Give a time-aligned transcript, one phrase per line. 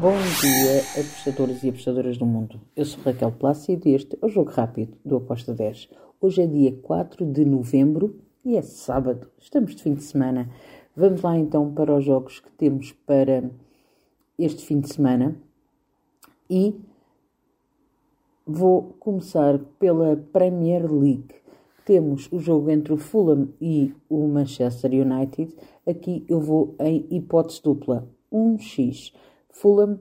[0.00, 2.60] Bom dia, apostadores e apostadoras do mundo.
[2.76, 5.88] Eu sou Raquel Plácido e este é o Jogo Rápido do Aposta 10.
[6.20, 8.14] Hoje é dia 4 de novembro
[8.44, 9.28] e é sábado.
[9.40, 10.48] Estamos de fim de semana.
[10.94, 13.50] Vamos lá então para os jogos que temos para
[14.38, 15.34] este fim de semana
[16.48, 16.76] e
[18.46, 21.34] vou começar pela Premier League.
[21.84, 25.52] Temos o jogo entre o Fulham e o Manchester United.
[25.84, 29.12] Aqui eu vou em hipótese dupla, 1x.
[29.60, 29.98] Fulham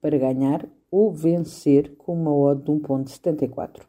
[0.00, 3.82] para ganhar ou vencer com uma odd de 1.74.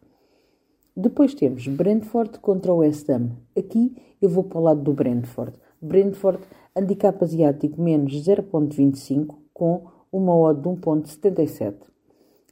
[0.97, 3.29] Depois temos Brentford contra o West Ham.
[3.55, 5.53] Aqui eu vou para o lado do Brentford.
[5.79, 6.39] Brentford,
[6.75, 11.75] handicap asiático menos 0.25 com uma odd de 1.77.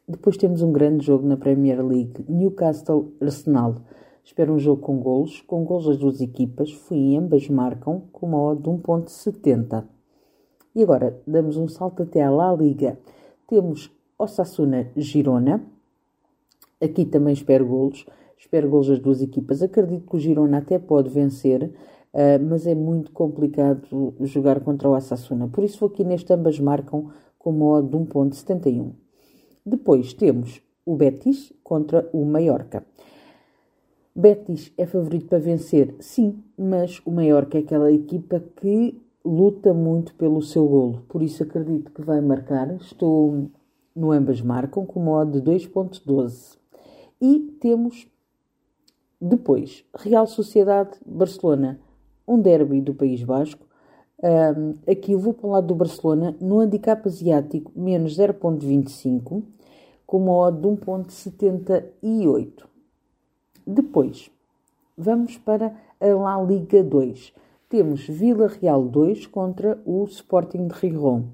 [0.08, 3.78] Depois temos um grande jogo na Premier League, Newcastle Arsenal.
[4.24, 8.40] Espero um jogo com golos, com golos das duas equipas, fui ambas marcam com uma
[8.40, 9.99] odd de 1.70.
[10.76, 13.00] E agora damos um salto até à La Liga.
[13.48, 15.64] Temos Osasuna Girona.
[16.82, 18.06] Aqui também espero golos.
[18.38, 19.62] Espero golos das duas equipas.
[19.62, 24.96] Acredito que o Girona até pode vencer, uh, mas é muito complicado jogar contra o
[24.96, 25.48] Osasuna.
[25.48, 28.92] Por isso vou aqui neste ambas marcam com uma odd de 1.71.
[29.66, 32.86] Depois temos o Betis contra o Mallorca.
[34.16, 40.16] Betis é favorito para vencer, sim, mas o Mallorca é aquela equipa que luta muito
[40.16, 42.74] pelo seu golo, por isso acredito que vai marcar.
[42.76, 43.50] Estou
[43.96, 46.58] no ambas marcam com uma odd de 2.12.
[47.22, 48.08] E temos
[49.20, 51.80] depois Real Sociedade Barcelona,
[52.28, 53.68] um derby do País Basco.
[54.22, 59.44] Um, aqui eu vou para o lado do Barcelona no handicap asiático menos 0.25
[60.06, 62.64] com uma odd de 1.78.
[63.66, 64.32] Depois,
[64.98, 67.34] vamos para a La Liga 2
[67.70, 71.26] temos Vila Real 2 contra o Sporting de Rigon.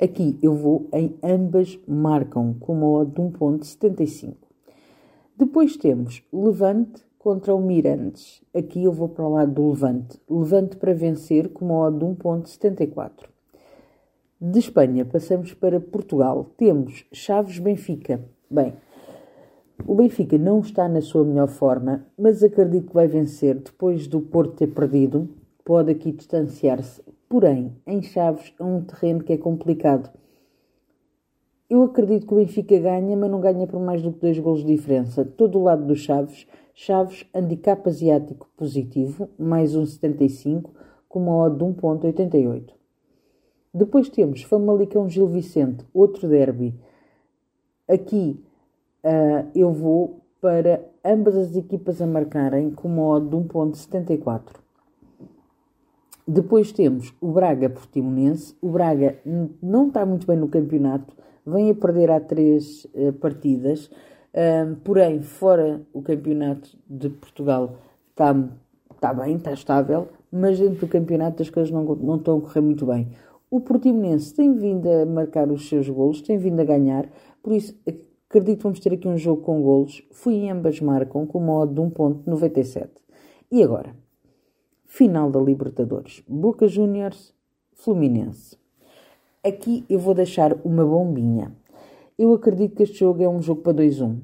[0.00, 4.36] Aqui eu vou em ambas marcam com uma odd de 1.75.
[5.36, 8.40] Depois temos Levante contra o Mirandes.
[8.54, 10.20] Aqui eu vou para o lado do Levante.
[10.30, 13.10] Levante para vencer com uma odd de 1.74.
[14.40, 16.52] De Espanha passamos para Portugal.
[16.56, 18.24] Temos Chaves Benfica.
[18.48, 18.74] Bem,
[19.82, 24.20] o Benfica não está na sua melhor forma, mas acredito que vai vencer depois do
[24.20, 25.28] Porto ter perdido.
[25.64, 27.02] Pode aqui distanciar-se.
[27.28, 30.10] Porém, em Chaves é um terreno que é complicado.
[31.68, 34.64] Eu acredito que o Benfica ganha, mas não ganha por mais do que dois golos
[34.64, 35.24] de diferença.
[35.24, 36.46] Todo o lado dos Chaves.
[36.72, 40.70] Chaves, handicap asiático positivo, mais 1,75,
[41.08, 42.70] com uma odd de 1,88.
[43.72, 46.74] Depois temos Famalicão Gil Vicente, outro derby.
[47.88, 48.40] Aqui
[49.04, 54.64] uh, eu vou para ambas as equipas a marcarem com modo de 1.74.
[56.26, 58.56] Depois temos o Braga Portimonense.
[58.60, 59.18] O Braga
[59.62, 61.14] não está muito bem no campeonato,
[61.46, 67.76] vem a perder há três uh, partidas, uh, porém, fora o campeonato de Portugal
[68.10, 68.34] está,
[68.94, 72.62] está bem, está estável, mas dentro do campeonato as coisas não, não estão a correr
[72.62, 73.08] muito bem.
[73.50, 77.06] O Portimonense tem vindo a marcar os seus golos, tem vindo a ganhar,
[77.42, 77.74] por isso
[78.34, 80.02] Acredito que vamos ter aqui um jogo com golos.
[80.10, 82.88] Fui em ambas marcam com modo de 1.97.
[83.48, 83.94] E agora?
[84.86, 86.20] Final da Libertadores.
[86.26, 87.32] Boca Juniors,
[87.74, 88.58] Fluminense.
[89.44, 91.52] Aqui eu vou deixar uma bombinha.
[92.18, 94.14] Eu acredito que este jogo é um jogo para 2-1.
[94.14, 94.20] Uh,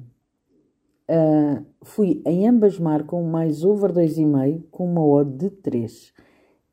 [1.07, 6.11] ah, fui em ambas marcam mais over 2,5 com uma odd de 3.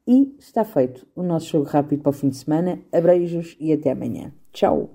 [0.08, 2.80] E está feito o nosso jogo rápido para o fim de semana.
[2.92, 4.32] Abreijos e até amanhã.
[4.52, 4.90] Tchau!